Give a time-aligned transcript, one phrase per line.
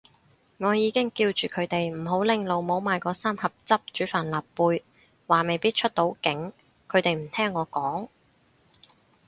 [0.57, 4.81] 我已經叫住佢哋唔好拎老母買嗰三盒汁煮帆立貝，
[5.27, 6.53] 話未必出到境，
[6.89, 8.09] 佢哋唔聽我講